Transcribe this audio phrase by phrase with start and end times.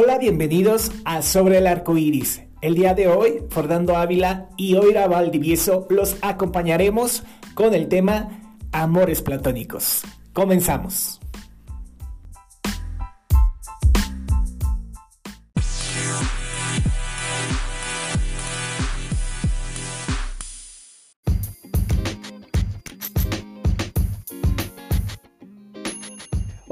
[0.00, 2.44] Hola, bienvenidos a Sobre el Arco Iris.
[2.60, 7.24] El día de hoy, Fernando Ávila y Oira Valdivieso los acompañaremos
[7.54, 10.02] con el tema Amores Platónicos.
[10.32, 11.17] Comenzamos.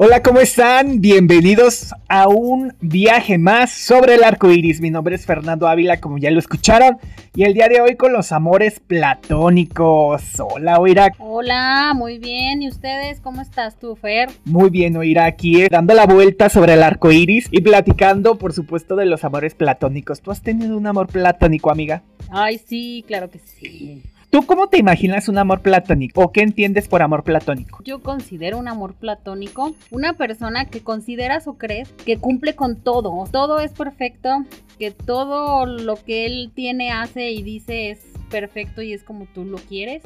[0.06, 1.01] Hola, ¿cómo están?
[1.01, 4.80] Bienvenidos a un viaje más sobre el arco iris.
[4.80, 6.98] Mi nombre es Fernando Ávila, como ya lo escucharon,
[7.34, 10.23] y el día de hoy con los amores platónicos.
[10.38, 11.11] Hola, Oira.
[11.19, 12.62] Hola, muy bien.
[12.62, 13.19] ¿Y ustedes?
[13.19, 14.28] ¿Cómo estás tú, Fer?
[14.45, 18.52] Muy bien, Oira, aquí eh, dando la vuelta sobre el arco iris y platicando, por
[18.52, 20.20] supuesto, de los amores platónicos.
[20.20, 22.05] ¿Tú has tenido un amor platónico, amiga?
[22.30, 24.05] Ay, sí, claro que sí.
[24.37, 26.21] ¿Tú cómo te imaginas un amor platónico?
[26.21, 27.83] ¿O qué entiendes por amor platónico?
[27.85, 33.25] Yo considero un amor platónico una persona que consideras o crees que cumple con todo.
[33.33, 34.45] Todo es perfecto,
[34.78, 39.47] que todo lo que él tiene, hace y dice es perfecto y es como tú
[39.47, 40.03] lo quieres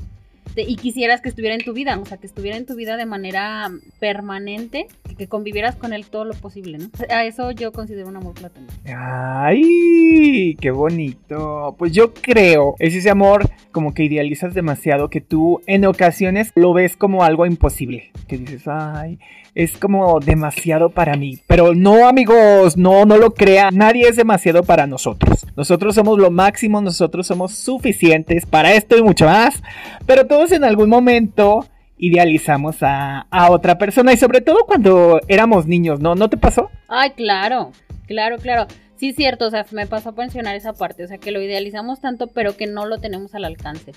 [0.56, 3.06] y quisieras que estuviera en tu vida, o sea, que estuviera en tu vida de
[3.06, 6.90] manera permanente, que convivieras con él todo lo posible, ¿no?
[7.08, 8.72] A eso yo considero un amor platónico.
[8.86, 10.56] ¡Ay!
[10.60, 11.74] ¡Qué bonito!
[11.78, 16.72] Pues yo creo, es ese amor como que idealizas demasiado que tú en ocasiones lo
[16.72, 19.18] ves como algo imposible, que dices, ¡ay!
[19.54, 21.38] es como demasiado para mí.
[21.46, 23.76] Pero no, amigos, no, no lo crean.
[23.76, 25.46] Nadie es demasiado para nosotros.
[25.56, 29.62] Nosotros somos lo máximo, nosotros somos suficientes para esto y mucho más.
[30.06, 31.66] Pero en algún momento
[31.98, 36.14] idealizamos a, otra persona y sobre todo cuando éramos niños, ¿no?
[36.14, 36.70] ¿No te pasó?
[36.88, 37.72] Ay, claro,
[38.06, 38.66] claro, claro.
[38.96, 42.00] Sí, cierto, o sea, me pasó a mencionar esa parte, o sea, que lo idealizamos
[42.00, 43.92] tanto, pero que no lo tenemos al alcance.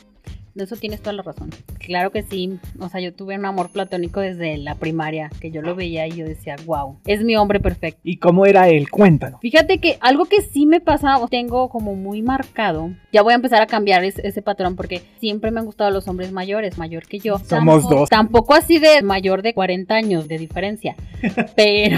[0.56, 1.50] De eso tienes toda la razón.
[1.80, 2.60] Claro que sí.
[2.80, 6.12] O sea, yo tuve un amor platónico desde la primaria, que yo lo veía y
[6.12, 8.00] yo decía, wow, es mi hombre perfecto.
[8.04, 8.90] ¿Y cómo era él?
[8.90, 9.40] Cuéntanos.
[9.42, 13.62] Fíjate que algo que sí me pasa, tengo como muy marcado, ya voy a empezar
[13.62, 17.40] a cambiar ese, patrón porque siempre me han gustado los hombres mayores, mayor que yo.
[17.40, 18.10] Somos dos.
[18.10, 20.96] Tampoco así de mayor de 40 años de diferencia,
[21.56, 21.98] pero...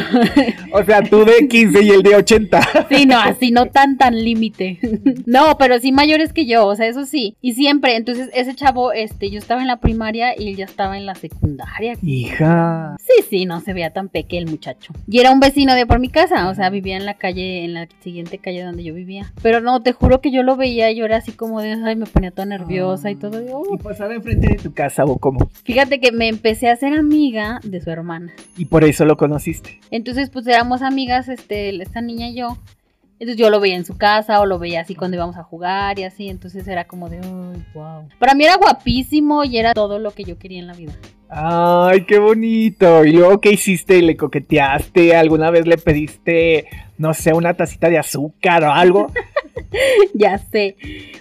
[0.72, 2.62] o sea, tú de 15 y el de 80.
[2.90, 4.80] sí, no, así no tan, tan límite.
[5.26, 7.36] no, pero sí mayores que yo, o sea, eso sí.
[7.42, 10.98] Y siempre, entonces ese chavo, este, yo estaba en la primaria y él ya estaba
[10.98, 11.94] en la secundaria.
[12.02, 12.96] Hija.
[13.00, 14.94] Sí, sí, no se veía tan peque el muchacho.
[15.08, 17.74] Y era un vecino de por mi casa, o sea, vivía en la calle, en
[17.74, 19.34] la siguiente calle donde yo vivía.
[19.42, 21.96] Pero no, te juro que yo lo veía y yo era así como de, ay,
[21.96, 23.42] me ponía toda nerviosa y todo.
[23.74, 25.50] ¿Y pasaba enfrente de tu casa o cómo?
[25.64, 28.34] Fíjate que me empecé a hacer amiga de su hermana.
[28.58, 29.80] ¿Y por eso lo conociste?
[29.92, 32.58] Entonces, pues éramos amigas, este, esta niña y yo.
[33.18, 35.98] Entonces yo lo veía en su casa o lo veía así cuando íbamos a jugar
[36.00, 36.30] y así.
[36.30, 38.10] Entonces era como de, ay, wow.
[38.20, 40.94] Para mí era guapísimo y era todo lo que yo quería en la vida.
[41.30, 43.06] Ay, qué bonito.
[43.06, 44.02] ¿Y luego qué hiciste?
[44.02, 45.16] ¿Le coqueteaste?
[45.16, 46.68] ¿Alguna vez le pediste,
[46.98, 49.12] no sé, una tacita de azúcar o algo?
[50.14, 50.76] ya sé.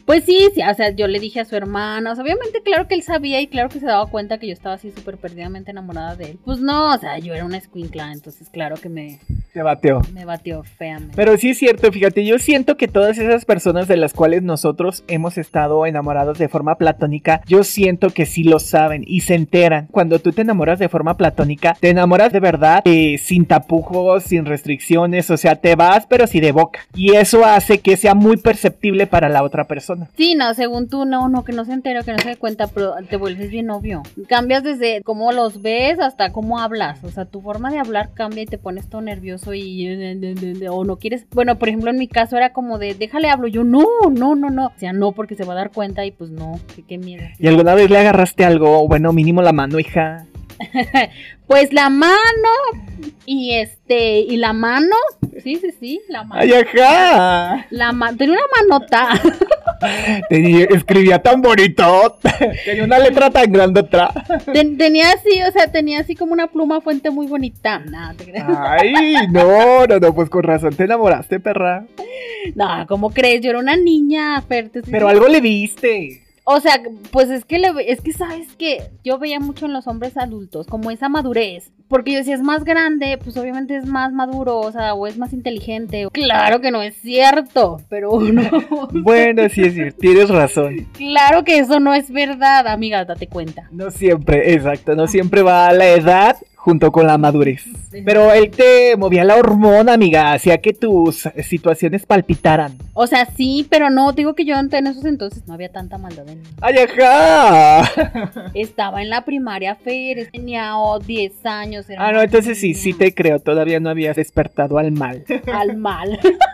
[0.07, 2.87] Pues sí, sí, o sea, yo le dije a su hermana, o sea, obviamente claro
[2.87, 5.71] que él sabía y claro que se daba cuenta que yo estaba así súper perdidamente
[5.71, 6.39] enamorada de él.
[6.45, 9.19] Pues no, o sea, yo era una escuincla, entonces claro que me...
[9.53, 10.03] Te bateó.
[10.13, 11.15] Me bateó feamente.
[11.17, 15.05] Pero sí es cierto, fíjate, yo siento que todas esas personas de las cuales nosotros
[15.09, 19.87] hemos estado enamorados de forma platónica, yo siento que sí lo saben y se enteran.
[19.91, 24.45] Cuando tú te enamoras de forma platónica, te enamoras de verdad, eh, sin tapujos, sin
[24.45, 26.81] restricciones, o sea, te vas pero sí de boca.
[26.95, 30.09] Y eso hace que sea muy perceptible para la otra persona.
[30.17, 32.69] Sí, no, según tú, no, no, que no se entera, que no se dé cuenta,
[32.69, 34.03] pero te vuelves bien obvio.
[34.29, 37.05] Cambias desde cómo los ves hasta cómo hablas.
[37.05, 39.87] O sea, tu forma de hablar cambia y te pones todo nervioso y
[40.69, 41.27] o no quieres.
[41.33, 43.47] Bueno, por ejemplo, en mi caso era como de, déjale hablo.
[43.47, 44.67] Yo, no, no, no, no.
[44.67, 46.59] O sea, no, porque se va a dar cuenta y pues no,
[46.89, 47.25] qué, miedo.
[47.39, 48.89] ¿Y alguna vez le agarraste algo?
[48.89, 50.27] Bueno, mínimo la mano, hija.
[51.47, 52.49] pues la mano
[53.27, 54.95] y este y la mano,
[55.43, 56.43] sí, sí, sí, la mano.
[56.43, 57.67] Ay, ajá.
[57.71, 59.09] La mano, tenía una manota.
[60.31, 62.19] escribía tan bonito.
[62.65, 64.15] Tenía una letra tan grande atrás.
[64.53, 67.81] tenía así, o sea, tenía así como una pluma fuente muy bonita.
[67.81, 68.33] No, te.
[68.37, 71.85] Ay, no, no, no, pues con razón te enamoraste, perra.
[72.55, 73.41] No, ¿cómo crees?
[73.43, 76.24] Yo era una niña, Pero algo le viste.
[76.47, 76.79] O sea,
[77.11, 80.67] pues es que le, es que sabes que yo veía mucho en los hombres adultos
[80.67, 84.71] como esa madurez, porque yo decía es más grande, pues obviamente es más maduro, o
[84.71, 86.07] sea, o es más inteligente.
[86.13, 88.43] Claro que no es cierto, pero no.
[88.93, 90.87] bueno, sí es cierto, tienes razón.
[90.93, 93.69] Claro que eso no es verdad, amiga, date cuenta.
[93.73, 97.63] No siempre, exacto, no siempre va a la edad junto con la madurez.
[98.07, 102.79] Pero él te movía la hormona, amiga, hacía que tus situaciones palpitaran.
[102.95, 106.27] O sea, sí, pero no, digo que yo en esos entonces no había tanta maldad
[106.27, 106.49] en mí.
[106.63, 108.51] ¡Ay, ajá!
[108.55, 110.73] Estaba en la primaria Fer, tenía
[111.07, 111.85] 10 años.
[111.99, 115.23] ah, no, entonces sí, sí te creo, todavía no habías despertado al mal.
[115.53, 116.19] Al mal.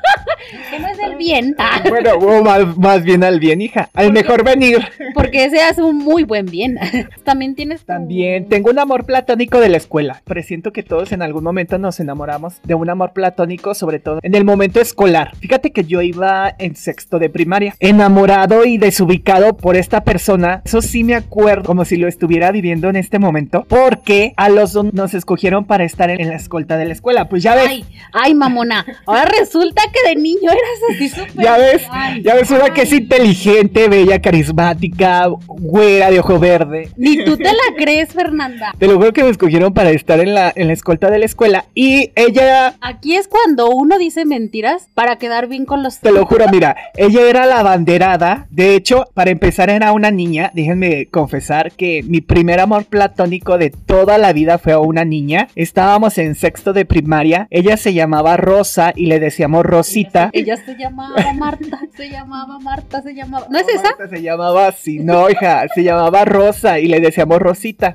[0.70, 1.56] que no es el bien.
[1.88, 3.90] bueno, más, bien al bien, hija.
[3.94, 4.78] Al mejor venir.
[5.14, 6.78] Porque ese hace un muy buen bien.
[7.24, 7.84] También tienes.
[7.84, 10.22] También tengo un amor platónico de la escuela.
[10.24, 14.34] Presiento que todos en algún momento nos enamoramos de un amor platónico, sobre todo en
[14.34, 15.34] el momento escolar.
[15.36, 20.62] Fíjate que yo iba en sexto de primaria, enamorado y desubicado por esta persona.
[20.64, 24.72] Eso sí me acuerdo, como si lo estuviera viviendo en este momento, porque a los
[24.72, 27.28] dos nos escogieron para estar en la escolta de la escuela.
[27.28, 27.66] Pues ya ves.
[27.68, 28.84] Ay, ay, mamona.
[29.06, 31.44] Ahora resulta que de niño eras así súper.
[31.44, 31.82] Ya ves,
[32.22, 36.88] ya ves una que es inteligente, bella, carismática, güera de ojo verde.
[36.96, 38.74] Ni tú te la crees, Fernanda.
[38.78, 41.26] Te lo juro que me escogieron para estar en la, en la escolta de la
[41.26, 42.76] escuela y ella.
[42.80, 46.00] Aquí es cuando uno dice mentiras para quedar bien con los.
[46.00, 48.46] Te lo juro, mira, ella era la banderada.
[48.50, 50.50] De hecho, para empezar, era una niña.
[50.54, 55.48] Déjenme confesar que mi primer amor platónico de toda la vida fue a una niña.
[55.54, 57.46] Estábamos en sexto de primaria.
[57.50, 60.29] Ella se llamaba Rosa y le decíamos Rosita.
[60.32, 63.46] Ella se llamaba Marta, se llamaba Marta, se llamaba.
[63.50, 63.94] ¿No es esa?
[64.08, 67.92] se llamaba así, no, hija, se llamaba Rosa y le decíamos Rosita.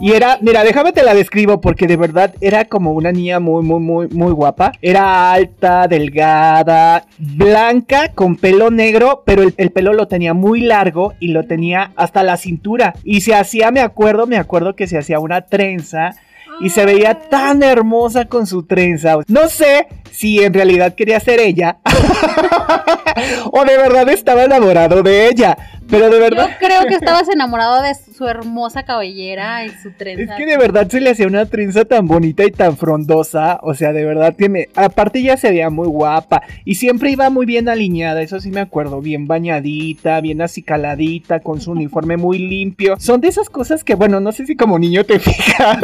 [0.00, 3.62] Y era, mira, déjame te la describo porque de verdad era como una niña muy,
[3.62, 4.72] muy, muy, muy guapa.
[4.80, 11.12] Era alta, delgada, blanca, con pelo negro, pero el, el, pelo lo tenía muy largo
[11.20, 12.94] y lo tenía hasta la cintura.
[13.04, 16.14] Y se hacía, me acuerdo, me acuerdo que se hacía una trenza
[16.60, 19.16] y se veía tan hermosa con su trenza.
[19.28, 21.78] No sé si en realidad quería ser ella
[23.52, 25.56] o de verdad estaba enamorado de ella.
[25.90, 26.48] Pero de verdad.
[26.48, 30.34] Yo creo que estabas enamorado de su hermosa cabellera y su trenza.
[30.34, 33.58] Es que de verdad se le hacía una trenza tan bonita y tan frondosa.
[33.62, 34.68] O sea, de verdad tiene.
[34.76, 36.42] Aparte, ella se veía muy guapa.
[36.64, 38.22] Y siempre iba muy bien alineada.
[38.22, 39.00] Eso sí me acuerdo.
[39.00, 42.94] Bien bañadita, bien acicaladita, con su uniforme muy limpio.
[42.98, 45.78] Son de esas cosas que, bueno, no sé si como niño te fijas.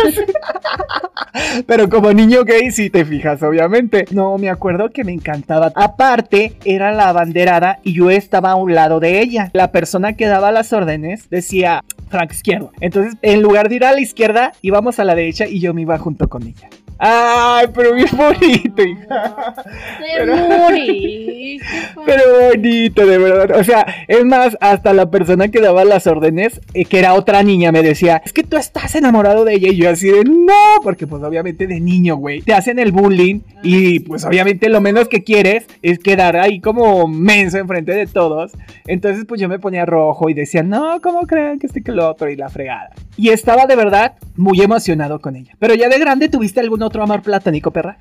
[1.66, 4.06] Pero como niño gay sí te fijas, obviamente.
[4.10, 5.72] No, me acuerdo que me encantaba.
[5.74, 9.50] Aparte, era la abanderada y yo estaba a un lado de ella.
[9.52, 12.72] La persona que daba las órdenes decía Frank izquierdo.
[12.80, 15.82] Entonces, en lugar de ir a la izquierda, íbamos a la derecha y yo me
[15.82, 16.68] iba junto con ella.
[16.98, 19.54] Ay, pero bien bonito, hija.
[20.00, 20.34] Pero,
[22.06, 23.58] pero bonito, de verdad.
[23.58, 27.42] O sea, es más, hasta la persona que daba las órdenes, eh, que era otra
[27.42, 29.68] niña, me decía, es que tú estás enamorado de ella.
[29.68, 33.40] Y yo así de, no, porque pues obviamente de niño, güey, te hacen el bullying
[33.62, 38.52] y pues obviamente lo menos que quieres es quedar ahí como menso enfrente de todos.
[38.86, 42.08] Entonces pues yo me ponía rojo y decía, no, ¿cómo creen que este que lo
[42.08, 42.30] otro?
[42.30, 42.90] Y la fregada.
[43.16, 45.54] Y estaba de verdad muy emocionado con ella.
[45.58, 47.98] Pero ya de grande tuviste alguno otro amor platónico, perra?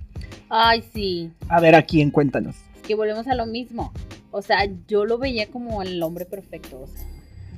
[0.50, 1.31] Ay, sí.
[1.47, 2.12] A ver, ¿a quién?
[2.12, 2.56] Cuéntanos.
[2.85, 3.94] Que volvemos a lo mismo.
[4.31, 6.85] O sea, yo lo veía como el hombre perfecto.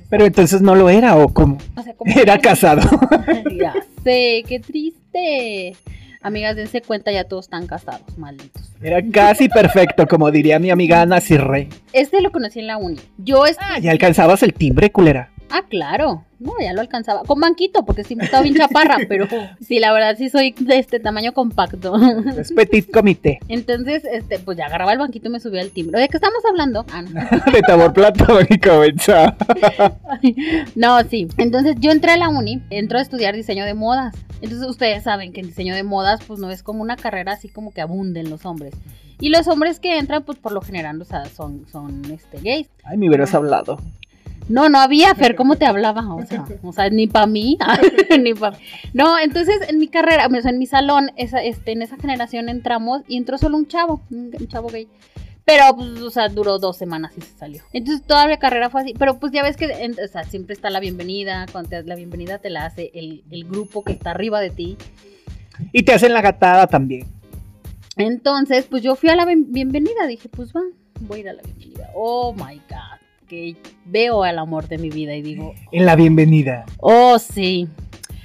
[0.08, 1.58] Pero entonces no lo era, ¿o cómo?
[1.76, 2.80] O sea, era casado.
[3.58, 5.76] ya sé, qué triste.
[6.22, 8.72] Amigas, dense cuenta, ya todos están casados, malditos.
[8.82, 11.68] Era casi perfecto, como diría mi amiga Ana Cirre.
[11.92, 12.98] Este lo conocí en la uni.
[13.18, 15.30] Yo Ah, ya alcanzabas el timbre, culera.
[15.50, 16.24] Ah, claro.
[16.38, 17.24] No, ya lo alcanzaba.
[17.24, 19.26] Con banquito, porque sí me estaba bien chaparra, pero
[19.60, 21.96] sí, la verdad sí soy de este tamaño compacto.
[22.38, 23.40] Es petit comité.
[23.48, 26.00] Entonces, este, pues ya agarraba el banquito y me subía al timbre.
[26.00, 26.86] ¿De qué estamos hablando?
[26.92, 27.52] Ah, no.
[27.52, 28.82] de tabor platónico,
[30.76, 31.28] No, sí.
[31.38, 34.14] Entonces yo entré a la uni, entro a estudiar diseño de modas.
[34.40, 37.48] Entonces ustedes saben que el diseño de modas, pues no es como una carrera así
[37.48, 38.74] como que abunden los hombres.
[39.20, 42.70] Y los hombres que entran, pues por lo general, o sea, son, son este, gays.
[42.84, 43.80] Ay, me hubieras hablado.
[44.48, 46.14] No, no había, Fer, ¿cómo te hablaba?
[46.14, 47.58] O sea, o sea ni para mí,
[48.20, 48.58] ni para
[48.94, 52.48] No, entonces en mi carrera, o sea, en mi salón, esa, este, en esa generación
[52.48, 54.88] entramos y entró solo un chavo, un, chavo gay.
[55.44, 57.62] Pero, pues, o sea, duró dos semanas y se salió.
[57.72, 58.94] Entonces, toda la carrera fue así.
[58.98, 61.46] Pero, pues, ya ves que, o sea, siempre está la bienvenida.
[61.50, 64.50] Cuando te das la bienvenida, te la hace el, el grupo que está arriba de
[64.50, 64.76] ti.
[65.72, 67.06] Y te hacen la gatada también.
[67.96, 70.06] Entonces, pues, yo fui a la bienvenida.
[70.06, 70.60] Dije, pues, va,
[71.00, 71.92] voy a ir a la bienvenida.
[71.94, 72.77] Oh, my God
[73.28, 75.54] que veo al amor de mi vida y digo...
[75.70, 76.64] En la bienvenida.
[76.78, 77.68] Oh, sí.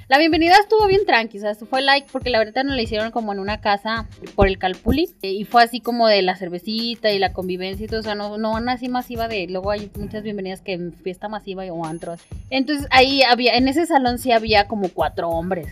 [0.10, 3.12] La bienvenida estuvo bien tranqui, o sea, fue like porque la verdad no la hicieron
[3.12, 7.19] como en una casa por el Calpuli y fue así como de la cervecita y
[7.19, 10.62] la convivencia y todo, o sea, no, no así masiva de, luego hay muchas bienvenidas
[10.62, 12.19] que en fiesta masiva o antros.
[12.50, 15.67] Entonces ahí había, en ese salón sí había como cuatro hombres.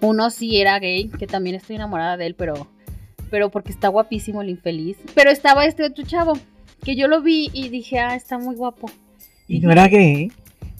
[0.00, 2.68] Uno sí era gay, que también estoy enamorada de él, pero,
[3.30, 4.98] pero porque está guapísimo el infeliz.
[5.14, 6.34] Pero estaba este otro chavo,
[6.84, 8.90] que yo lo vi y dije, ah, está muy guapo.
[9.48, 10.32] ¿Y no era gay?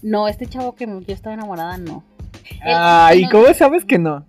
[0.03, 2.05] No, este chavo que yo estaba enamorada, no.
[2.63, 4.25] Ay, no- ¿cómo sabes que no?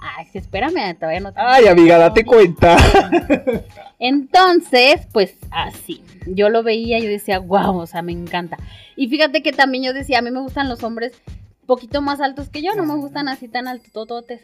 [0.00, 1.32] Ay, sí, espérame, todavía no.
[1.34, 2.76] Ay, amiga, date cuenta.
[3.98, 6.02] Entonces, pues así.
[6.26, 8.58] Yo lo veía yo decía, wow, o sea, me encanta.
[8.96, 11.12] Y fíjate que también yo decía, a mí me gustan los hombres
[11.66, 14.40] poquito más altos que yo, no me gustan así tan altototes.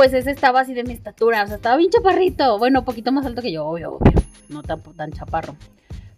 [0.00, 2.58] Pues ese estaba así de mi estatura, o sea, estaba bien chaparrito.
[2.58, 4.14] Bueno, poquito más alto que yo, obvio, obvio.
[4.48, 5.56] No tan, tan chaparro.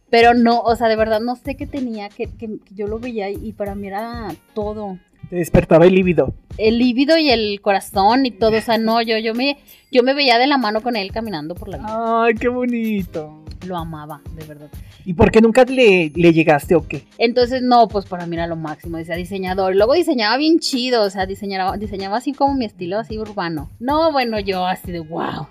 [0.09, 3.01] Pero no, o sea, de verdad no sé qué tenía, que, que- que yo lo
[3.01, 4.99] veía y, y para mí era todo.
[5.31, 6.33] Te despertaba el líbido.
[6.59, 9.59] El líbido y el corazón y todo, o sea, no, yo, yo me,
[9.91, 12.23] yo me veía de la mano con él caminando por la vida.
[12.23, 13.42] Ay, qué bonito.
[13.67, 14.69] Lo amaba, de verdad.
[15.05, 17.05] ¿Y por qué nunca le, le llegaste o qué?
[17.19, 19.77] Entonces, no, pues para mí era lo máximo, decía diseñador.
[19.77, 23.71] Luego diseñaba bien chido, o sea, diseñaba, diseñaba así como mi estilo, así urbano.
[23.79, 25.47] No, bueno, yo así de wow.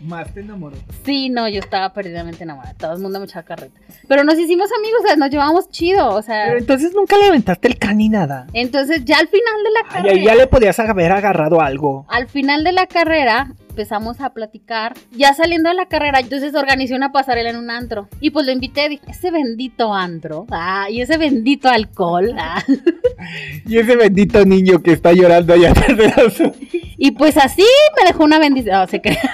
[0.00, 0.76] Más te enamoró.
[1.04, 2.74] Sí, no, yo estaba perdidamente enamorada.
[2.74, 3.78] Todo el mundo me echaba carreta.
[4.08, 6.46] Pero nos hicimos amigos, o sea, nos llevamos chido, o sea.
[6.46, 8.48] Pero entonces nunca le aventaste el can ni nada.
[8.52, 10.24] Entonces, ya al final de la Ay, carrera.
[10.24, 12.04] ya le podías haber agarrado algo.
[12.08, 14.92] Al final de la carrera empezamos a platicar.
[15.12, 18.06] Ya saliendo de la carrera, entonces organizé una pasarela en un antro.
[18.20, 20.46] Y pues lo invité, dije, ese bendito antro.
[20.50, 22.34] Ah, y ese bendito alcohol.
[22.38, 22.62] ah".
[23.66, 26.52] Y ese bendito niño que está llorando allá atrás de los...
[26.98, 27.64] Y pues así
[27.96, 28.76] me dejó una bendición.
[28.76, 29.18] No, se crea.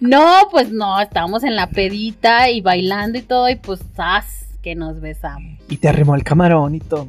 [0.00, 3.48] No, pues no, estábamos en la pedita y bailando y todo.
[3.48, 4.46] Y pues, ¡zas!
[4.62, 5.58] que nos besamos.
[5.68, 7.06] Y te arrimó el camarón y todo.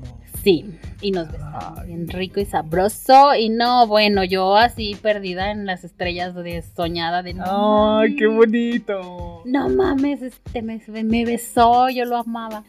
[0.48, 0.63] Sí,
[1.01, 1.77] y nos besamos.
[1.77, 1.88] Ay.
[1.88, 3.36] Bien rico y sabroso.
[3.36, 8.00] Y no, bueno, yo así perdida en las estrellas de soñada de no.
[8.00, 9.42] Ay, qué bonito.
[9.44, 12.63] No mames, este me, me besó, yo lo amaba.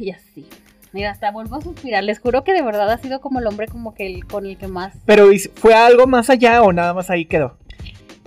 [0.00, 0.46] Y así.
[0.94, 2.02] Mira, hasta vuelvo a suspirar.
[2.04, 4.56] Les juro que de verdad ha sido como el hombre como que el, con el
[4.56, 4.94] que más.
[5.04, 7.58] Pero ¿y ¿fue algo más allá o nada más ahí quedó?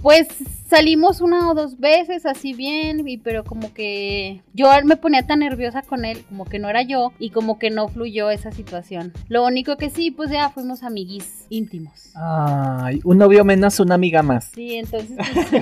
[0.03, 0.27] Pues
[0.73, 5.39] salimos una o dos veces así bien, y, pero como que yo me ponía tan
[5.39, 9.13] nerviosa con él, como que no era yo, y como que no fluyó esa situación.
[9.29, 12.09] Lo único que sí, pues ya fuimos amiguis íntimos.
[12.15, 14.49] Ay, un novio menos, una amiga más.
[14.55, 15.15] Sí, entonces,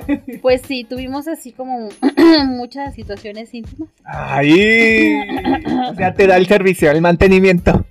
[0.08, 1.90] pues, pues sí, tuvimos así como
[2.46, 3.90] muchas situaciones íntimas.
[4.06, 5.20] Ay,
[5.90, 7.86] o sea, te da el servicio, el mantenimiento.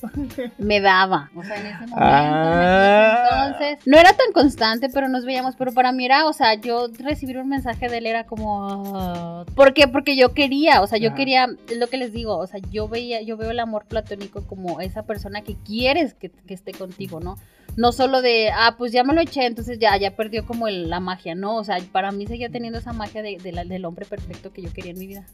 [0.58, 3.46] me daba, o sea, en ese momento, Ah.
[3.48, 6.88] entonces, no era tan constante, pero nos veíamos, pero para mí era, o sea, yo
[7.10, 9.88] recibir un mensaje de él era como, ¿por qué?
[9.88, 11.16] Porque yo quería, o sea, yo Ajá.
[11.16, 14.42] quería, es lo que les digo, o sea, yo veía, yo veo el amor platónico
[14.46, 17.36] como esa persona que quieres que, que esté contigo, ¿no?
[17.76, 20.90] No solo de, ah, pues ya me lo eché, entonces ya, ya perdió como el-
[20.90, 21.56] la magia, ¿no?
[21.56, 24.62] O sea, para mí seguía teniendo esa magia de, de la- del hombre perfecto que
[24.62, 25.24] yo quería en mi vida.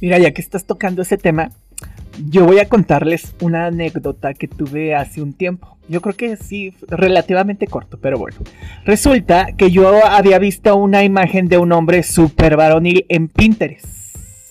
[0.00, 1.50] Mira, ya que estás tocando ese tema,
[2.28, 5.76] yo voy a contarles una anécdota que tuve hace un tiempo.
[5.88, 8.38] Yo creo que sí, relativamente corto, pero bueno.
[8.84, 14.01] Resulta que yo había visto una imagen de un hombre súper varonil en Pinterest.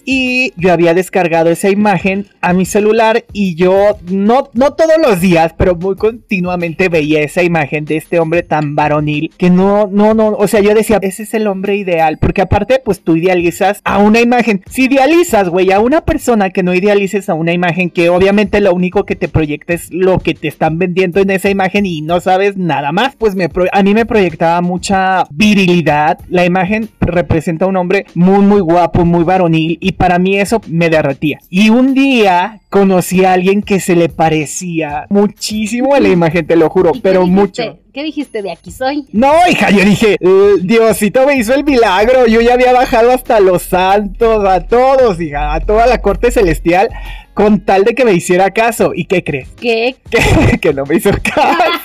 [0.05, 5.21] Y yo había descargado esa imagen a mi celular y yo no, no todos los
[5.21, 10.13] días, pero muy continuamente veía esa imagen de este hombre tan varonil que no, no,
[10.13, 13.81] no, o sea, yo decía, ese es el hombre ideal, porque aparte, pues tú idealizas
[13.83, 14.63] a una imagen.
[14.69, 18.73] Si idealizas, güey, a una persona que no idealices a una imagen que obviamente lo
[18.73, 22.19] único que te proyecta es lo que te están vendiendo en esa imagen y no
[22.19, 26.19] sabes nada más, pues me a mí me proyectaba mucha virilidad.
[26.29, 30.89] La imagen representa a un hombre muy, muy guapo, muy varonil para mí eso me
[30.89, 31.39] derretía.
[31.49, 36.55] Y un día conocí a alguien que se le parecía muchísimo a la imagen, te
[36.55, 37.79] lo juro, ¿Y pero mucho.
[37.93, 38.41] ¿Qué dijiste?
[38.41, 39.05] De aquí soy.
[39.11, 42.25] No, hija, yo dije, "Eh, Diosito me hizo el milagro.
[42.25, 46.87] Yo ya había bajado hasta los santos, a todos, hija, a toda la corte celestial,
[47.33, 48.93] con tal de que me hiciera caso.
[48.95, 49.49] ¿Y qué crees?
[49.59, 49.95] ¿Qué?
[50.09, 51.80] Que, que no me hizo caso.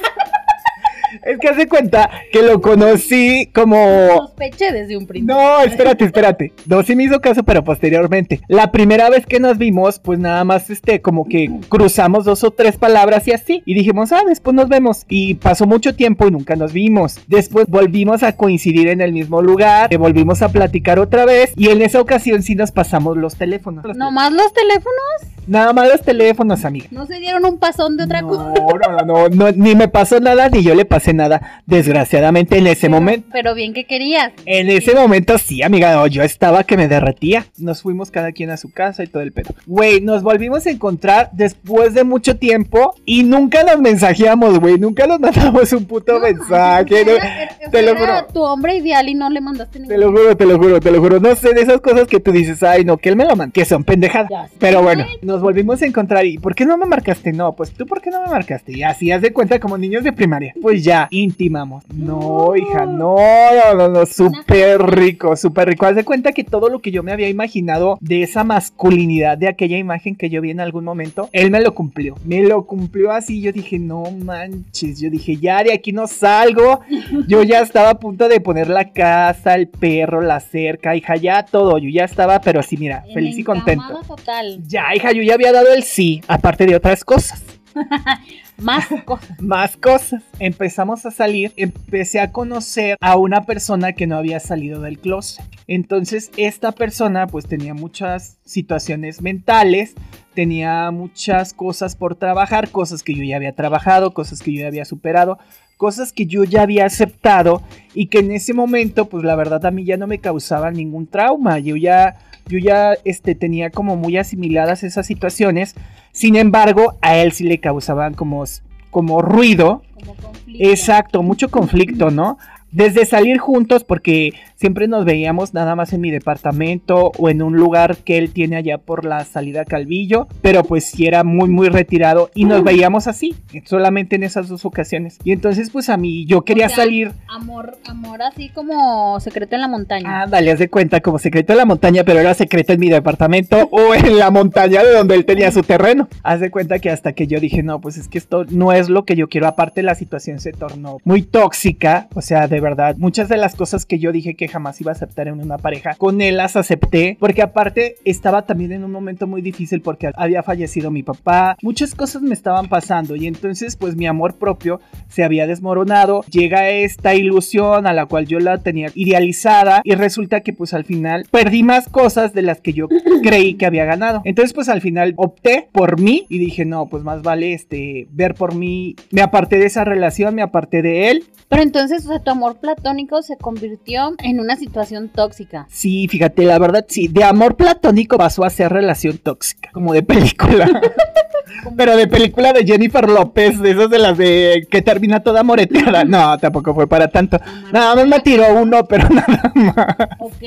[1.24, 3.76] Es que hace cuenta que lo conocí como.
[4.16, 5.34] Sospeché desde un principio.
[5.34, 6.52] No, espérate, espérate.
[6.66, 8.40] No, sí me hizo caso, pero posteriormente.
[8.48, 12.50] La primera vez que nos vimos, pues nada más, este, como que cruzamos dos o
[12.50, 13.62] tres palabras y así.
[13.64, 15.04] Y dijimos, ah, después nos vemos.
[15.08, 17.20] Y pasó mucho tiempo y nunca nos vimos.
[17.26, 21.52] Después volvimos a coincidir en el mismo lugar, eh, volvimos a platicar otra vez.
[21.56, 23.84] Y en esa ocasión sí nos pasamos los teléfonos.
[23.96, 25.36] ¿Nomás los teléfonos?
[25.46, 26.88] Nada más los teléfonos, amiga.
[26.90, 28.52] ¿No se dieron un pasón de otra no, cosa?
[28.52, 31.62] no, no, no, no, ni me pasó nada, ni yo le pasé nada.
[31.66, 33.28] Desgraciadamente en ese Pero- momento.
[33.32, 34.32] Pero bien que querías.
[34.44, 37.46] En ese momento sí, amiga, no, yo estaba que me derretía.
[37.58, 39.54] Nos fuimos cada quien a su casa y todo el pedo.
[39.66, 44.78] Güey, nos volvimos a encontrar después de mucho tiempo y nunca nos mensajeamos, güey.
[44.78, 47.04] Nunca nos mandamos un puto mensaje.
[47.04, 47.12] ¿no?
[47.12, 48.26] Era- Te lo juro.
[48.32, 50.00] tu hombre ideal y no le mandaste Te ningún.
[50.00, 51.20] lo juro, te lo juro, te lo juro.
[51.20, 53.52] No sé de esas cosas que tú dices, ay, no, que él me lo mandó,
[53.52, 54.30] que son pendejadas.
[54.30, 54.48] Ya.
[54.58, 57.32] Pero bueno, nos volvimos a encontrar y ¿por qué no me marcaste?
[57.32, 58.72] No, pues tú ¿por qué no me marcaste?
[58.72, 60.54] Y así haz de cuenta como niños de primaria.
[60.60, 61.82] Pues ya, intimamos.
[61.92, 65.84] No, hija, no, no, no, no, súper rico, súper rico.
[65.84, 69.48] Haz de cuenta que todo lo que yo me había imaginado de esa masculinidad de
[69.48, 72.14] aquella imagen que yo vi en algún momento, él me lo cumplió.
[72.24, 73.40] Me lo cumplió así.
[73.40, 75.00] Yo dije, no manches.
[75.00, 76.82] Yo dije, ya de aquí no salgo.
[77.26, 81.42] Yo ya estaba a punto de poner la casa, el perro, la cerca, hija, ya
[81.42, 81.78] todo.
[81.78, 84.02] Yo ya estaba, pero así, mira, feliz y contento.
[84.06, 84.62] Total.
[84.68, 87.42] Ya, hija, yo ya había dado el sí, aparte de otras cosas.
[88.58, 89.30] Más cosas.
[89.40, 90.22] Más cosas.
[90.38, 95.44] Empezamos a salir, empecé a conocer a una persona que no había salido del closet.
[95.66, 99.94] Entonces, esta persona pues tenía muchas situaciones mentales,
[100.34, 104.68] tenía muchas cosas por trabajar, cosas que yo ya había trabajado, cosas que yo ya
[104.68, 105.38] había superado,
[105.76, 107.62] cosas que yo ya había aceptado
[107.94, 111.06] y que en ese momento pues la verdad a mí ya no me causaban ningún
[111.06, 111.58] trauma.
[111.58, 112.16] Yo ya
[112.48, 115.74] yo ya este, tenía como muy asimiladas esas situaciones.
[116.12, 118.44] Sin embargo, a él sí le causaban como,
[118.90, 119.82] como ruido.
[119.94, 120.70] Como conflicto.
[120.70, 122.38] Exacto, mucho conflicto, ¿no?
[122.76, 127.56] Desde salir juntos, porque siempre nos veíamos nada más en mi departamento o en un
[127.56, 131.70] lugar que él tiene allá por la salida Calvillo, pero pues sí era muy muy
[131.70, 135.16] retirado y nos veíamos así, solamente en esas dos ocasiones.
[135.24, 137.12] Y entonces pues a mí yo quería salir.
[137.28, 140.22] Amor, amor así como secreto en la montaña.
[140.22, 142.90] Ah, dale, haz de cuenta, como secreto en la montaña, pero era secreto en mi
[142.90, 146.08] departamento o en la montaña de donde él tenía su terreno.
[146.22, 148.90] Haz de cuenta que hasta que yo dije, no, pues es que esto no es
[148.90, 152.96] lo que yo quiero, aparte la situación se tornó muy tóxica, o sea, de verdad,
[152.98, 155.94] muchas de las cosas que yo dije que jamás iba a aceptar en una pareja.
[155.94, 160.42] Con él las acepté porque aparte estaba también en un momento muy difícil porque había
[160.42, 161.56] fallecido mi papá.
[161.62, 166.22] Muchas cosas me estaban pasando y entonces pues mi amor propio se había desmoronado.
[166.28, 170.84] Llega esta ilusión a la cual yo la tenía idealizada y resulta que pues al
[170.84, 172.88] final perdí más cosas de las que yo
[173.22, 174.22] creí que había ganado.
[174.24, 178.34] Entonces pues al final opté por mí y dije no, pues más vale este ver
[178.34, 178.96] por mí.
[179.12, 182.45] Me aparté de esa relación, me aparté de él pero entonces, o sea, tu amor
[182.54, 185.66] platónico se convirtió en una situación tóxica.
[185.68, 190.02] Sí, fíjate, la verdad sí, de amor platónico pasó a ser relación tóxica, como de
[190.02, 190.80] película.
[191.76, 196.04] Pero de película de Jennifer López, de esas de las de que termina toda moreteada.
[196.04, 197.38] No, tampoco fue para tanto.
[197.72, 199.74] Nada más me tiró uno, pero nada más.
[200.18, 200.42] Ok,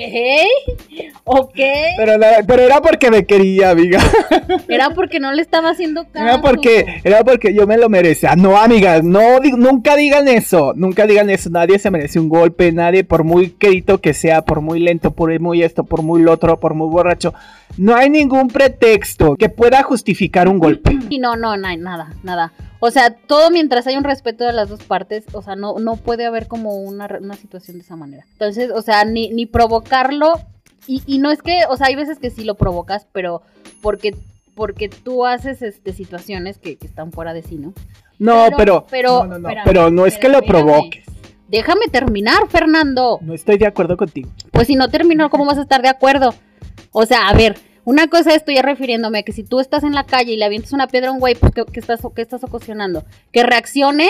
[1.24, 1.60] ok.
[1.98, 2.14] Pero,
[2.48, 4.00] pero era porque me quería, amiga.
[4.68, 6.26] Era porque no le estaba haciendo caso.
[6.26, 8.36] Era porque, era porque yo me lo merecía.
[8.36, 10.74] No, amigas, no, nunca digan eso.
[10.76, 11.50] Nunca digan eso.
[11.50, 12.72] Nadie se merece un golpe.
[12.72, 16.34] Nadie, por muy querido que sea, por muy lento, por muy esto, por muy lo
[16.34, 17.34] otro, por muy borracho.
[17.78, 20.98] No hay ningún pretexto que pueda justificar un golpe.
[21.10, 22.54] Y no, no, no hay nada, nada.
[22.80, 25.96] O sea, todo mientras hay un respeto de las dos partes, o sea, no, no
[25.96, 28.26] puede haber como una, situación de esa manera.
[28.34, 30.40] Entonces, o sea, ni, ni provocarlo.
[30.88, 33.42] Y, y no es que, o sea, hay veces que sí lo provocas, pero
[33.82, 34.16] porque
[34.60, 37.74] porque tú haces este, situaciones que, están fuera de sí, ¿no?
[38.20, 41.06] No, pero, pero, no, no, pero no es que lo provoques.
[41.48, 43.20] Déjame terminar, Fernando.
[43.22, 44.30] No estoy de acuerdo contigo.
[44.52, 46.36] Pues si no termino, ¿cómo vas a estar de acuerdo?
[46.92, 50.06] O sea, a ver, una cosa estoy refiriéndome a que si tú estás en la
[50.06, 53.04] calle y le avientas una piedra a un güey, pues ¿qué, estás, ¿qué estás ocasionando?
[53.32, 54.10] Que reaccione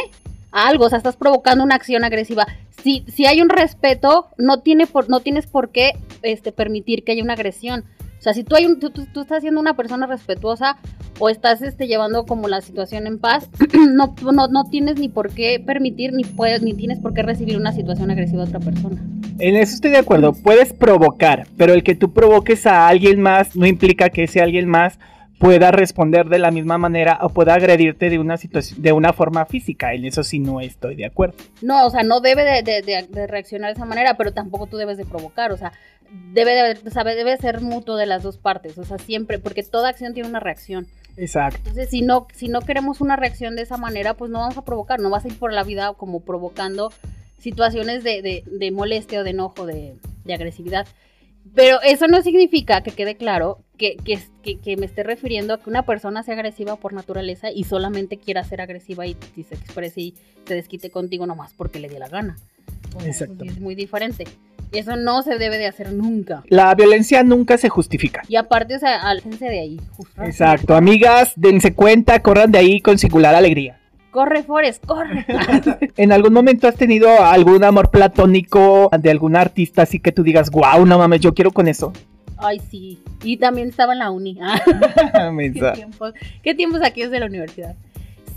[0.51, 2.47] a algo, o sea, estás provocando una acción agresiva.
[2.83, 7.11] Si, si hay un respeto, no, tiene por, no tienes por qué este, permitir que
[7.11, 7.85] haya una agresión.
[8.19, 10.77] O sea, si tú, hay un, tú, tú, estás siendo una persona respetuosa
[11.19, 15.33] o estás este, llevando como la situación en paz, no, no, no tienes ni por
[15.33, 19.01] qué permitir ni, puedes, ni tienes por qué recibir una situación agresiva a otra persona.
[19.39, 23.55] En eso estoy de acuerdo, puedes provocar, pero el que tú provoques a alguien más
[23.55, 24.99] no implica que ese alguien más
[25.39, 29.45] pueda responder de la misma manera o pueda agredirte de una situación, de una forma
[29.45, 29.93] física.
[29.93, 31.37] En eso sí no estoy de acuerdo.
[31.61, 35.05] No, o sea, no debe de, reaccionar de esa manera, pero tampoco tú debes de
[35.05, 35.53] provocar.
[35.53, 35.71] O sea,
[36.33, 36.75] debe de,
[37.15, 38.77] debe ser mutuo de las dos partes.
[38.77, 40.87] O sea, siempre, porque toda acción tiene una reacción.
[41.17, 41.57] Exacto.
[41.59, 44.63] Entonces, si no, si no queremos una reacción de esa manera, pues no vamos a
[44.63, 46.91] provocar, no vas a ir por la vida como provocando
[47.39, 49.95] situaciones de, de, molestia o de enojo, de,
[50.33, 50.87] agresividad.
[51.55, 55.83] Pero eso no significa que quede claro que, que, me esté refiriendo a que una
[55.83, 60.53] persona sea agresiva por naturaleza y solamente quiera ser agresiva y, se exprese y se
[60.53, 62.37] desquite contigo nomás porque le dé la gana.
[63.03, 63.43] Exacto.
[63.45, 64.25] Es muy diferente.
[64.71, 66.43] Eso no se debe de hacer nunca.
[66.47, 68.21] La violencia nunca se justifica.
[68.27, 69.81] Y aparte, o sea, aléjense de ahí.
[70.23, 70.75] Exacto.
[70.75, 73.79] Amigas, dense cuenta, corran de ahí con singular alegría.
[74.11, 75.25] Corre, Forest, corre.
[75.97, 80.49] ¿En algún momento has tenido algún amor platónico de algún artista así que tú digas,
[80.49, 81.93] wow, no mames, yo quiero con eso?
[82.37, 82.99] Ay, sí.
[83.23, 84.39] Y también estaba en la uni.
[85.53, 87.75] ¿Qué, tiempos, ¿Qué tiempos aquí es de la universidad?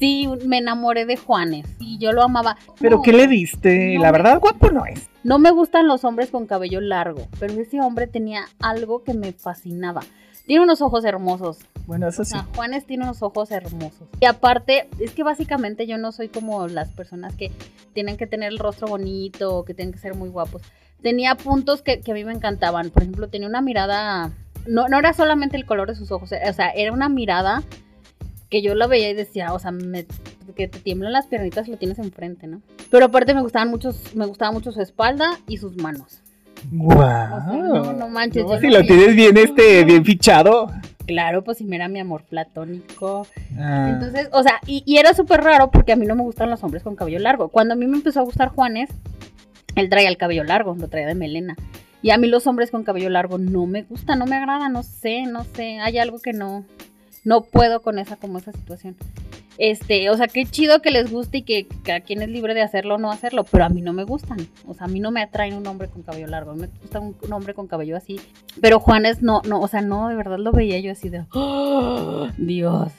[0.02, 2.56] Sí, me enamoré de Juanes y yo lo amaba.
[2.80, 3.96] ¿Pero qué le diste?
[4.00, 5.08] la verdad, guapo no es.
[5.22, 9.30] No me gustan los hombres con cabello largo, pero ese hombre tenía algo que me
[9.32, 10.00] fascinaba
[10.44, 11.58] Tiene unos ojos hermosos.
[11.86, 12.34] Bueno, eso sí.
[12.34, 14.08] O sea, Juanes tiene unos ojos hermosos.
[14.18, 17.52] Y aparte, es que básicamente yo no soy como las personas que
[17.92, 20.62] tienen que tener el rostro bonito o que tienen que ser muy guapos.
[21.00, 22.90] Tenía puntos que, que a mí me encantaban.
[22.90, 24.32] Por ejemplo, tenía una mirada.
[24.66, 27.62] No, no era solamente el color de sus ojos, o sea, era una mirada
[28.52, 30.06] que yo la veía y decía, o sea, me-
[30.54, 32.60] que te tiemblan las piernitas y lo tienes enfrente, ¿no?
[32.90, 36.20] Pero aparte me gustaban mucho, me gustaba mucho su espalda y sus manos.
[36.80, 40.70] O sea, no, no manches, No, si no lo vi- tienes bien, este, bien fichado.
[41.06, 43.26] Claro, pues si me era mi amor platónico.
[43.58, 43.88] Ah.
[43.94, 46.62] Entonces, o sea, y, y era súper raro porque a mí no me gustan los
[46.62, 47.48] hombres con cabello largo.
[47.48, 48.90] Cuando a mí me empezó a gustar Juanes,
[49.74, 51.56] él traía el cabello largo, lo traía de melena.
[52.02, 54.82] Y a mí los hombres con cabello largo no me gustan, no me agrada, no
[54.82, 55.80] sé, no sé.
[55.80, 56.64] Hay algo que no,
[57.24, 58.96] no puedo con esa, como esa situación.
[59.58, 62.62] Este, o sea, qué chido que les guste y que cada quien es libre de
[62.62, 64.38] hacerlo o no hacerlo, pero a mí no me gustan.
[64.66, 66.68] O sea, a mí no me atrae un hombre con cabello largo, a mí me
[66.80, 68.20] gusta un, un hombre con cabello así.
[68.60, 72.28] Pero Juanes no, no, o sea, no, de verdad lo veía yo así de, ¡Oh,
[72.38, 72.92] Dios.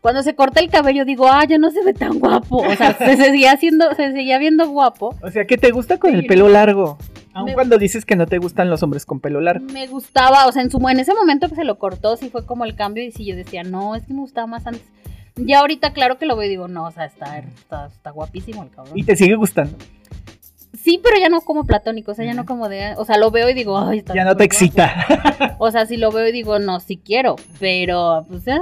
[0.00, 2.58] Cuando se corta el cabello digo, ah, ya no se ve tan guapo.
[2.58, 5.16] O sea, se seguía haciendo, se seguía viendo guapo.
[5.20, 6.96] O sea, que te gusta con el pelo largo.
[7.36, 9.66] Aun Me- cuando dices que no te gustan los hombres con pelo largo.
[9.72, 12.46] Me gustaba, o sea, en su en ese momento que se lo cortó, sí fue
[12.46, 14.82] como el cambio y sí yo decía, no, es que me gustaba más antes.
[15.36, 18.62] Ya ahorita claro que lo veo y digo, no, o sea, está, está, está guapísimo
[18.62, 18.96] el cabrón.
[18.98, 19.76] Y te sigue gustando.
[20.82, 23.30] Sí, pero ya no como platónico, o sea, ya no como de, o sea, lo
[23.30, 25.02] veo y digo, ay, está Ya no te súper guapo".
[25.02, 25.56] excita.
[25.58, 28.60] O sea, si lo veo y digo, no, sí quiero, pero pues ya,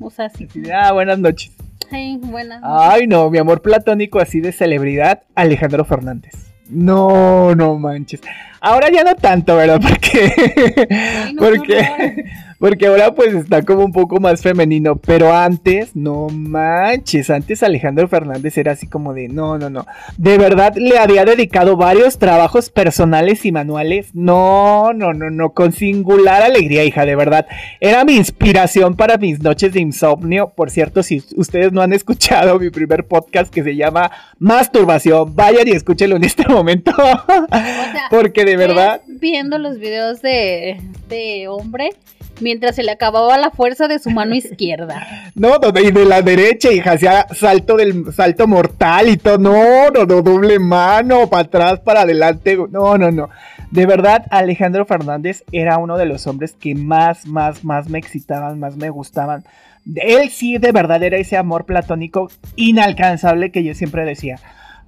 [0.00, 0.48] o sea, sí.
[0.74, 1.52] Ah, buenas noches.
[1.92, 2.60] Ay, buenas.
[2.64, 6.49] Ay, no, mi amor platónico así de celebridad, Alejandro Fernández.
[6.70, 8.20] No, no manches.
[8.60, 9.80] Ahora ya no tanto, ¿verdad?
[9.88, 12.24] Porque, Ay, no, porque.
[12.60, 14.96] Porque ahora pues está como un poco más femenino.
[14.96, 17.30] Pero antes, no manches.
[17.30, 19.86] Antes Alejandro Fernández era así como de, no, no, no.
[20.18, 24.10] De verdad le había dedicado varios trabajos personales y manuales.
[24.12, 25.54] No, no, no, no.
[25.54, 27.46] Con singular alegría, hija, de verdad.
[27.80, 30.50] Era mi inspiración para mis noches de insomnio.
[30.54, 35.66] Por cierto, si ustedes no han escuchado mi primer podcast que se llama Masturbación, vayan
[35.66, 36.92] y escúchenlo en este momento.
[36.94, 39.00] sea, Porque de verdad.
[39.06, 41.92] Viendo los videos de este hombre
[42.40, 45.06] mientras se le acababa la fuerza de su mano izquierda.
[45.34, 49.38] No, y de la derecha, hija, hacía salto del salto mortal y todo.
[49.38, 52.58] No, no, no, doble mano, para atrás, para adelante.
[52.70, 53.30] No, no, no.
[53.70, 58.58] De verdad, Alejandro Fernández era uno de los hombres que más, más, más me excitaban,
[58.58, 59.44] más me gustaban.
[59.94, 64.38] Él sí, de verdad, era ese amor platónico inalcanzable que yo siempre decía.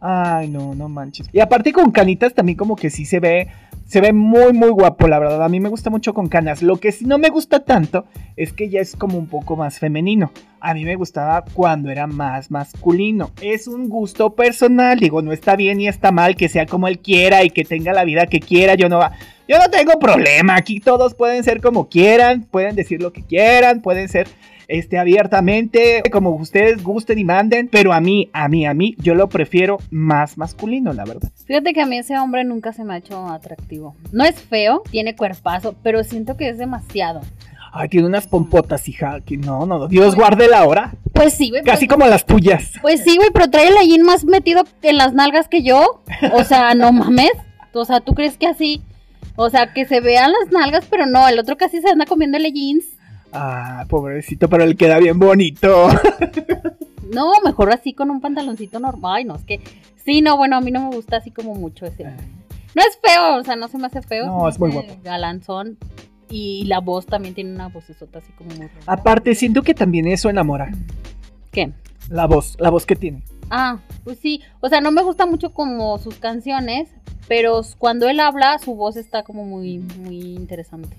[0.00, 1.28] Ay, no, no manches.
[1.32, 3.48] Y aparte con canitas también como que sí se ve,
[3.92, 5.44] se ve muy, muy guapo, la verdad.
[5.44, 6.62] A mí me gusta mucho con canas.
[6.62, 9.78] Lo que sí no me gusta tanto es que ya es como un poco más
[9.78, 10.32] femenino.
[10.60, 13.32] A mí me gustaba cuando era más masculino.
[13.42, 17.00] Es un gusto personal, digo, no está bien ni está mal que sea como él
[17.00, 18.76] quiera y que tenga la vida que quiera.
[18.76, 18.98] Yo no,
[19.46, 20.56] yo no tengo problema.
[20.56, 24.26] Aquí todos pueden ser como quieran, pueden decir lo que quieran, pueden ser
[24.72, 29.14] este, abiertamente, como ustedes gusten y manden, pero a mí, a mí, a mí, yo
[29.14, 31.30] lo prefiero más masculino, la verdad.
[31.46, 33.94] Fíjate que a mí ese hombre nunca se me ha hecho atractivo.
[34.12, 37.20] No es feo, tiene cuerpazo, pero siento que es demasiado.
[37.74, 41.48] Ay, tiene unas pompotas, hija, que no, no, no, Dios guarde la hora, Pues sí,
[41.50, 41.62] güey.
[41.62, 42.72] casi pues, como las tuyas.
[42.82, 46.02] pues sí, güey, pero trae el jean más metido en las nalgas que yo.
[46.34, 47.32] O sea, no mames.
[47.72, 48.82] O sea, ¿tú crees que así?
[49.36, 52.36] O sea, que se vean las nalgas, pero no, el otro casi se anda comiendo
[52.36, 52.84] el jeans.
[53.32, 55.88] Ah, pobrecito, pero le queda bien bonito.
[57.12, 59.16] No, mejor así con un pantaloncito normal.
[59.16, 59.60] Ay, no, es que.
[60.04, 62.04] Sí, no, bueno, a mí no me gusta así como mucho ese.
[62.04, 64.26] No es feo, o sea, no se me hace feo.
[64.26, 64.96] No, es muy guapo.
[65.04, 65.76] Galanzón.
[66.30, 68.68] Y la voz también tiene una vocesota así como muy.
[68.86, 70.72] Aparte, siento que también eso enamora.
[71.50, 71.72] ¿Qué?
[72.08, 73.22] La voz, la voz que tiene.
[73.54, 74.40] Ah, pues sí.
[74.60, 76.88] O sea, no me gusta mucho como sus canciones,
[77.28, 80.96] pero cuando él habla, su voz está como muy, muy interesante.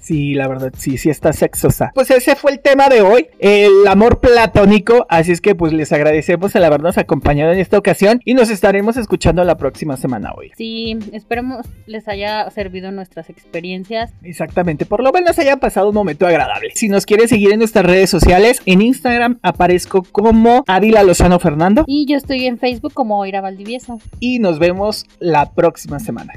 [0.00, 1.92] Sí, la verdad, sí, sí está sexosa.
[1.94, 5.06] Pues ese fue el tema de hoy, el amor platónico.
[5.08, 8.96] Así es que pues les agradecemos el habernos acompañado en esta ocasión y nos estaremos
[8.96, 10.52] escuchando la próxima semana hoy.
[10.56, 14.12] Sí, esperemos les haya servido nuestras experiencias.
[14.22, 16.70] Exactamente, por lo menos hayan pasado un momento agradable.
[16.74, 21.84] Si nos quieren seguir en nuestras redes sociales, en Instagram aparezco como Ávila Lozano Fernando
[21.92, 23.98] Y yo estoy en Facebook como Ira Valdivieso.
[24.20, 26.32] y nos vemos la próxima semana.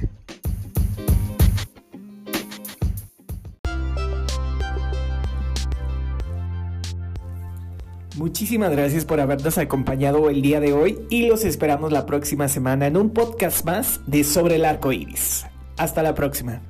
[8.17, 12.87] Muchísimas gracias por habernos acompañado el día de hoy y los esperamos la próxima semana
[12.87, 15.45] en un podcast más de Sobre el Arco Iris.
[15.77, 16.63] Hasta la próxima.